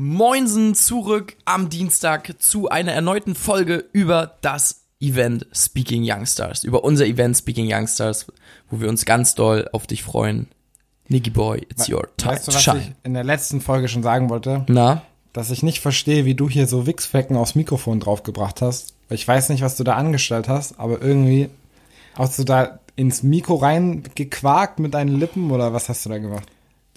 [0.00, 7.04] Moinsen zurück am Dienstag zu einer erneuten Folge über das Event Speaking Youngstars, über unser
[7.04, 8.26] Event Speaking Youngstars,
[8.70, 10.46] wo wir uns ganz doll auf dich freuen.
[11.08, 12.78] Nicky Boy, it's your time Weißt du, was shine.
[12.78, 14.64] ich in der letzten Folge schon sagen wollte?
[14.68, 15.02] Na?
[15.32, 18.94] Dass ich nicht verstehe, wie du hier so Wichsflecken aufs Mikrofon draufgebracht hast.
[19.10, 21.48] Ich weiß nicht, was du da angestellt hast, aber irgendwie
[22.14, 26.46] hast du da ins Mikro reingequakt mit deinen Lippen oder was hast du da gemacht?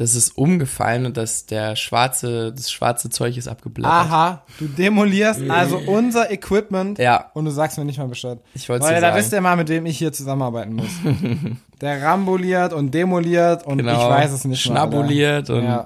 [0.00, 3.92] Das ist umgefallen und das, der schwarze, das schwarze Zeug ist abgeblättert.
[3.92, 7.30] Aha, du demolierst also unser Equipment Ja.
[7.34, 8.38] und du sagst mir nicht mal Bescheid.
[8.54, 9.18] Ich wollte Weil dir da sagen.
[9.18, 10.88] wisst ihr mal, mit wem ich hier zusammenarbeiten muss.
[11.82, 13.92] Der ramboliert und demoliert und Genau.
[13.92, 14.72] ich weiß es nicht mal.
[14.72, 15.84] Schnabuliert und Ja.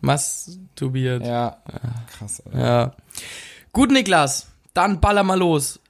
[0.00, 1.26] masturbiert.
[1.26, 1.58] Ja,
[2.16, 2.42] krass.
[2.46, 2.58] Alter.
[2.58, 2.92] Ja.
[3.72, 5.80] Gut, Niklas, dann baller mal los.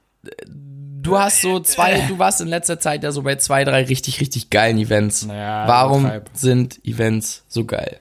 [1.01, 4.21] Du hast so zwei, du warst in letzter Zeit ja so bei zwei, drei richtig,
[4.21, 5.25] richtig geilen Events.
[5.25, 6.29] Naja, Warum übertreib.
[6.33, 7.99] sind Events so geil?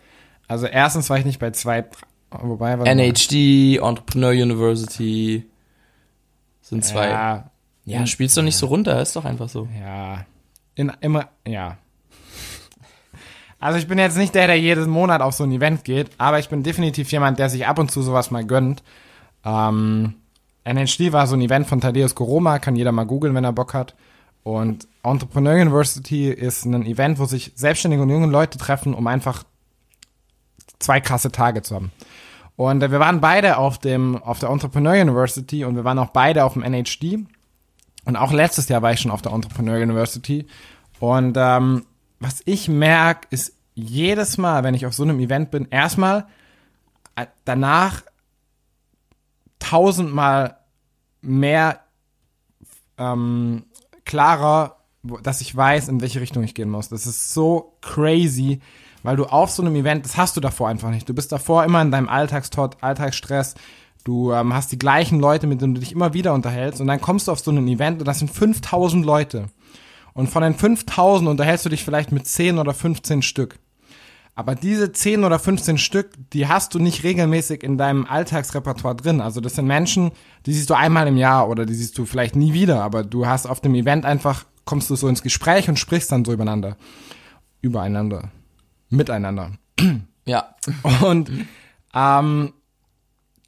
[0.48, 1.84] Also erstens war ich nicht bei zwei,
[2.30, 2.86] wobei mal.
[2.86, 5.48] NHD, Entrepreneur University
[6.60, 7.08] sind zwei.
[7.08, 7.50] Ja,
[7.84, 9.66] Ja, spielst doch nicht so runter, ist doch einfach so.
[9.80, 10.27] ja,
[10.75, 11.78] in immer, ja.
[13.58, 16.38] Also ich bin jetzt nicht der, der jeden Monat auf so ein Event geht, aber
[16.38, 18.82] ich bin definitiv jemand, der sich ab und zu sowas mal gönnt.
[19.44, 20.14] Ähm,
[20.64, 23.75] NHD war so ein Event von Thaddeus Koroma, kann jeder mal googeln, wenn er Bock
[23.75, 23.94] hat.
[24.42, 29.44] Und Entrepreneur University ist ein Event, wo sich selbstständige und junge Leute treffen, um einfach
[30.78, 31.92] zwei krasse Tage zu haben.
[32.56, 36.11] Und äh, wir waren beide auf dem auf der Entrepreneur University und wir waren auch
[36.11, 37.27] beide auf dem NHD.
[38.05, 40.47] Und auch letztes Jahr war ich schon auf der Entrepreneur University.
[40.98, 41.86] Und ähm,
[42.19, 46.27] was ich merke, ist jedes Mal, wenn ich auf so einem Event bin, erstmal
[47.16, 48.03] äh, danach
[49.61, 50.56] tausendmal
[51.22, 51.80] mehr
[52.98, 53.64] ähm,
[54.05, 54.77] klarer,
[55.22, 56.89] dass ich weiß, in welche Richtung ich gehen muss.
[56.89, 58.61] Das ist so crazy,
[59.03, 61.08] weil du auf so einem Event, das hast du davor einfach nicht.
[61.08, 63.55] Du bist davor immer in deinem Alltagstrott, Alltagsstress.
[64.05, 67.00] Du ähm, hast die gleichen Leute, mit denen du dich immer wieder unterhältst und dann
[67.00, 69.48] kommst du auf so ein Event und das sind 5000 Leute.
[70.12, 73.59] Und von den 5000 unterhältst du dich vielleicht mit 10 oder 15 Stück.
[74.34, 79.20] Aber diese 10 oder 15 Stück, die hast du nicht regelmäßig in deinem Alltagsrepertoire drin.
[79.20, 80.12] Also das sind Menschen,
[80.46, 83.26] die siehst du einmal im Jahr oder die siehst du vielleicht nie wieder, aber du
[83.26, 86.76] hast auf dem Event einfach, kommst du so ins Gespräch und sprichst dann so übereinander.
[87.60, 88.30] Übereinander.
[88.88, 89.52] Miteinander.
[90.26, 90.54] Ja.
[91.02, 91.30] Und
[91.94, 92.52] ähm,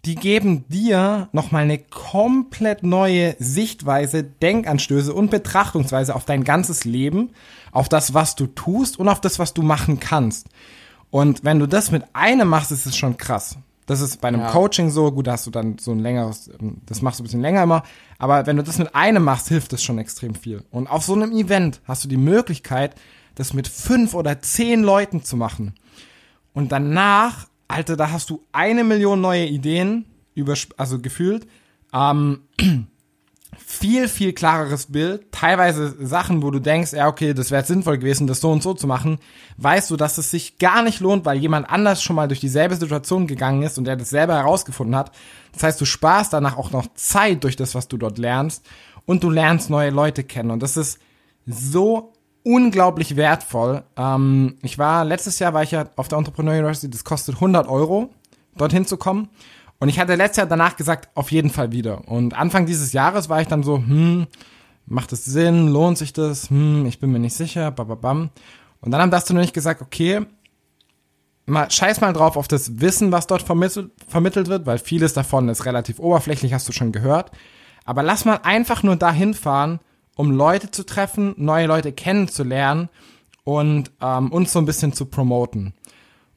[0.04, 7.30] die geben dir nochmal eine komplett neue Sichtweise, Denkanstöße und Betrachtungsweise auf dein ganzes Leben,
[7.70, 10.48] auf das, was du tust und auf das, was du machen kannst.
[11.10, 13.56] Und wenn du das mit einem machst, ist es schon krass.
[13.86, 14.50] Das ist bei einem Ja.
[14.50, 17.26] Coaching so, gut, da hast du dann so ein längeres, ähm, das machst du ein
[17.26, 17.82] bisschen länger immer,
[18.18, 20.64] aber wenn du das mit einem machst, hilft das schon extrem viel.
[20.70, 22.94] Und auf so einem Event hast du die Möglichkeit,
[23.34, 25.74] das mit fünf oder zehn Leuten zu machen.
[26.54, 31.46] Und danach, Alter, da hast du eine Million neue Ideen, über, also gefühlt.
[31.92, 32.40] Ähm,
[33.56, 35.32] viel, viel klareres Bild.
[35.32, 38.74] Teilweise Sachen, wo du denkst, ja, okay, das wäre sinnvoll gewesen, das so und so
[38.74, 39.18] zu machen.
[39.56, 42.76] Weißt du, dass es sich gar nicht lohnt, weil jemand anders schon mal durch dieselbe
[42.76, 45.12] Situation gegangen ist und der das selber herausgefunden hat.
[45.52, 48.64] Das heißt, du sparst danach auch noch Zeit durch das, was du dort lernst.
[49.04, 50.50] Und du lernst neue Leute kennen.
[50.50, 51.00] Und das ist
[51.46, 52.12] so
[52.44, 53.84] unglaublich wertvoll.
[53.96, 57.68] Ähm, ich war, letztes Jahr war ich ja auf der Entrepreneur University, das kostet 100
[57.68, 58.10] Euro,
[58.56, 59.28] dorthin zu kommen.
[59.78, 62.08] Und ich hatte letztes Jahr danach gesagt, auf jeden Fall wieder.
[62.08, 64.26] Und Anfang dieses Jahres war ich dann so, hm,
[64.86, 68.30] macht es Sinn, lohnt sich das, hm, ich bin mir nicht sicher, bababam.
[68.80, 70.20] Und dann haben das du nicht gesagt, okay,
[71.46, 75.48] mal, scheiß mal drauf auf das Wissen, was dort vermittelt, vermittelt wird, weil vieles davon
[75.48, 77.30] ist relativ oberflächlich, hast du schon gehört.
[77.84, 79.80] Aber lass mal einfach nur dahin fahren,
[80.16, 82.88] um Leute zu treffen, neue Leute kennenzulernen
[83.44, 85.74] und ähm, uns so ein bisschen zu promoten.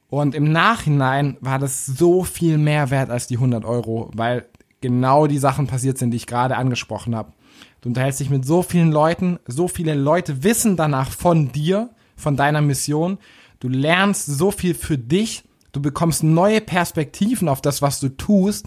[0.08, 4.46] Und im Nachhinein war das so viel mehr wert als die 100 Euro, weil
[4.80, 7.32] genau die Sachen passiert sind, die ich gerade angesprochen habe.
[7.80, 12.36] Du unterhältst dich mit so vielen Leuten, so viele Leute wissen danach von dir, von
[12.36, 13.18] deiner Mission.
[13.60, 18.66] Du lernst so viel für dich, du bekommst neue Perspektiven auf das, was du tust.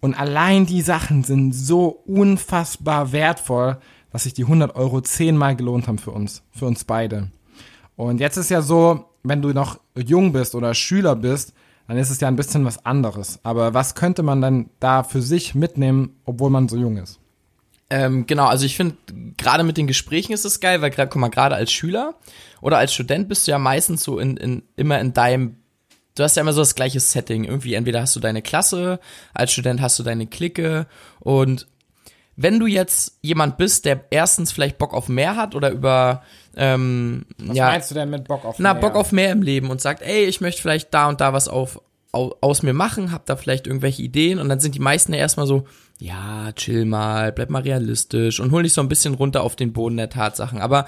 [0.00, 3.78] Und allein die Sachen sind so unfassbar wertvoll,
[4.16, 7.28] dass sich die 100 Euro zehnmal gelohnt haben für uns, für uns beide.
[7.96, 11.52] Und jetzt ist ja so, wenn du noch jung bist oder Schüler bist,
[11.86, 13.38] dann ist es ja ein bisschen was anderes.
[13.42, 17.20] Aber was könnte man dann da für sich mitnehmen, obwohl man so jung ist?
[17.90, 18.96] Ähm, genau, also ich finde,
[19.36, 22.14] gerade mit den Gesprächen ist es geil, weil gerade, guck mal, gerade als Schüler
[22.62, 25.56] oder als Student bist du ja meistens so in, in immer in deinem
[26.14, 27.44] du hast ja immer so das gleiche Setting.
[27.44, 28.98] Irgendwie, entweder hast du deine Klasse,
[29.34, 30.86] als Student hast du deine Clique
[31.20, 31.66] und
[32.36, 36.22] wenn du jetzt jemand bist, der erstens vielleicht Bock auf mehr hat oder über
[36.54, 38.80] ähm, Was ja, meinst du denn mit Bock auf na, mehr?
[38.82, 41.48] Bock auf mehr im Leben und sagt, ey, ich möchte vielleicht da und da was
[41.48, 41.80] auf,
[42.12, 45.18] au, aus mir machen, hab da vielleicht irgendwelche Ideen und dann sind die meisten ja
[45.18, 45.66] erstmal so,
[45.98, 49.72] ja, chill mal, bleib mal realistisch und hol dich so ein bisschen runter auf den
[49.72, 50.60] Boden der Tatsachen.
[50.60, 50.86] Aber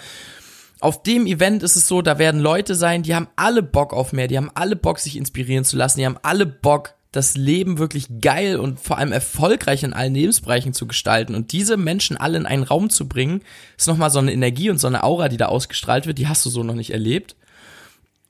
[0.81, 4.13] auf dem Event ist es so, da werden Leute sein, die haben alle Bock auf
[4.13, 7.79] mehr, die haben alle Bock, sich inspirieren zu lassen, die haben alle Bock, das Leben
[7.79, 11.35] wirklich geil und vor allem erfolgreich in allen Lebensbereichen zu gestalten.
[11.35, 13.43] Und diese Menschen alle in einen Raum zu bringen,
[13.77, 16.47] ist nochmal so eine Energie und so eine Aura, die da ausgestrahlt wird, die hast
[16.47, 17.37] du so noch nicht erlebt.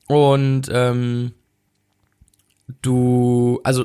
[0.06, 1.32] Und ähm,
[2.82, 3.84] du, also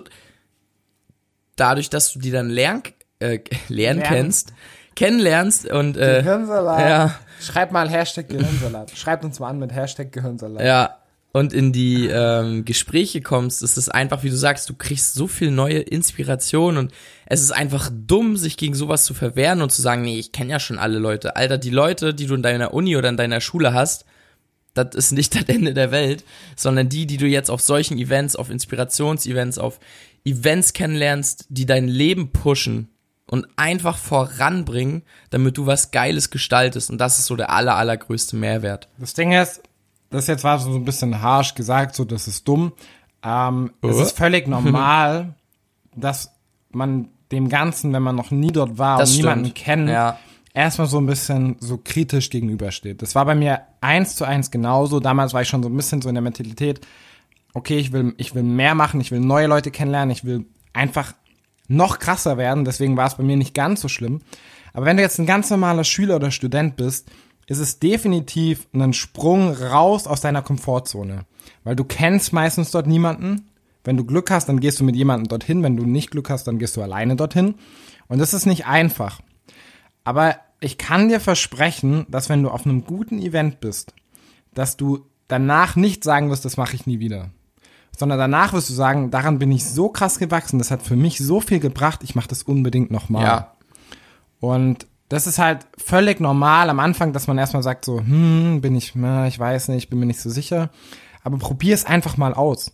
[1.55, 2.83] dadurch, dass du die dann lern,
[3.19, 4.03] äh, lernen Lernen.
[4.03, 4.53] kennst,
[4.95, 6.79] kennenlernst und äh, Gehirnsalat.
[6.79, 8.91] ja, Schreibt mal Hashtag Gehirnsalat.
[8.91, 10.65] Schreibt uns mal an mit Hashtag Gehirnsalat.
[10.65, 10.97] ja,
[11.33, 15.27] und in die ähm, Gespräche kommst, ist es einfach, wie du sagst, du kriegst so
[15.27, 16.93] viel neue Inspiration und
[17.25, 20.51] es ist einfach dumm, sich gegen sowas zu verwehren und zu sagen, nee, ich kenne
[20.51, 21.35] ja schon alle Leute.
[21.35, 24.05] Alter, die Leute, die du in deiner Uni oder in deiner Schule hast,
[24.75, 26.23] das ist nicht das Ende der Welt,
[26.55, 29.79] sondern die, die du jetzt auf solchen Events, auf Inspirationsevents, auf
[30.23, 32.89] Events kennenlernst, die dein Leben pushen
[33.25, 35.01] und einfach voranbringen,
[35.31, 36.91] damit du was Geiles gestaltest.
[36.91, 38.87] Und das ist so der aller, allergrößte Mehrwert.
[38.99, 39.61] Das Ding ist,
[40.13, 42.71] das jetzt war so ein bisschen harsh gesagt, so das ist dumm.
[43.23, 44.01] Ähm, Es Äh?
[44.03, 45.35] ist völlig normal,
[45.95, 46.31] dass
[46.71, 49.55] man dem Ganzen, wenn man noch nie dort war Das und niemanden stimmt.
[49.57, 50.17] kennt, Ja.
[50.53, 53.01] erstmal so ein bisschen so kritisch gegenübersteht.
[53.01, 54.99] Das war bei mir eins zu eins genauso.
[54.99, 56.81] Damals war ich schon so ein bisschen so in der Mentalität,
[57.55, 61.13] okay, ich will, ich will mehr machen, ich will neue Leute kennenlernen, ich will einfach
[61.67, 64.21] noch krasser werden, deswegen war es bei mir nicht ganz so schlimm.
[64.73, 67.09] Aber wenn du jetzt ein ganz normaler Schüler oder Student bist,
[67.47, 71.25] ist es definitiv ein Sprung raus aus deiner Komfortzone.
[71.63, 73.49] Weil du kennst meistens dort niemanden.
[73.83, 75.63] Wenn du Glück hast, dann gehst du mit jemandem dorthin.
[75.63, 77.55] Wenn du nicht Glück hast, dann gehst du alleine dorthin.
[78.07, 79.19] Und das ist nicht einfach.
[80.03, 83.93] Aber ich kann dir versprechen, dass wenn du auf einem guten Event bist,
[84.53, 87.31] dass du danach nicht sagen wirst, das mache ich nie wieder.
[87.95, 91.17] Sondern danach wirst du sagen, daran bin ich so krass gewachsen, das hat für mich
[91.19, 93.23] so viel gebracht, ich mache das unbedingt nochmal.
[93.23, 93.55] Ja.
[94.39, 98.75] Und das ist halt völlig normal am Anfang, dass man erstmal sagt so, hm, bin
[98.75, 100.71] ich, na, ich weiß nicht, bin mir nicht so sicher.
[101.23, 102.73] Aber probier es einfach mal aus.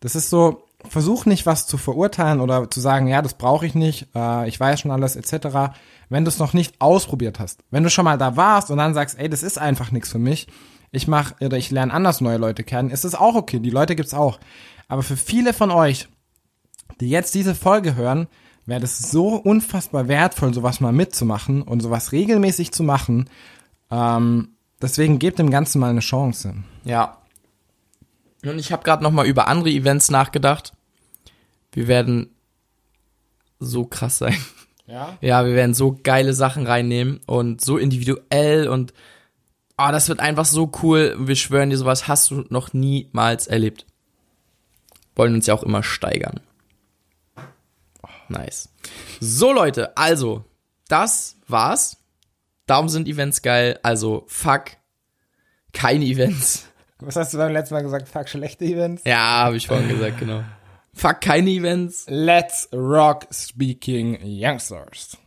[0.00, 3.74] Das ist so, versuch nicht was zu verurteilen oder zu sagen, ja, das brauche ich
[3.74, 5.74] nicht, äh, ich weiß schon alles etc.,
[6.08, 7.60] wenn du es noch nicht ausprobiert hast.
[7.70, 10.18] Wenn du schon mal da warst und dann sagst, ey, das ist einfach nichts für
[10.18, 10.48] mich,
[10.90, 13.94] ich mache oder ich lerne anders neue Leute kennen, ist es auch okay, die Leute
[13.94, 14.38] gibt's auch.
[14.88, 16.08] Aber für viele von euch,
[17.00, 18.26] die jetzt diese Folge hören,
[18.66, 23.28] wäre das so unfassbar wertvoll, sowas mal mitzumachen und sowas regelmäßig zu machen.
[23.90, 24.48] Ähm,
[24.80, 26.54] deswegen gebt dem Ganzen mal eine Chance.
[26.84, 27.18] Ja.
[28.44, 30.72] Und ich habe gerade noch mal über andere Events nachgedacht.
[31.72, 32.30] Wir werden
[33.58, 34.36] so krass sein.
[34.86, 35.16] Ja?
[35.20, 38.92] Ja, wir werden so geile Sachen reinnehmen und so individuell und
[39.76, 41.16] ah, das wird einfach so cool.
[41.18, 43.86] Wir schwören dir, sowas hast du noch niemals erlebt.
[45.16, 46.40] Wollen uns ja auch immer steigern.
[48.28, 48.68] Nice.
[49.20, 50.44] So Leute, also
[50.88, 51.96] das war's.
[52.66, 53.78] Darum sind Events geil.
[53.82, 54.72] Also fuck
[55.72, 56.66] keine Events.
[57.00, 58.08] Was hast du beim letzten Mal gesagt?
[58.08, 59.02] Fuck schlechte Events?
[59.04, 60.42] Ja, habe ich vorhin gesagt, genau.
[60.94, 62.06] Fuck keine Events.
[62.08, 65.18] Let's rock speaking youngsters.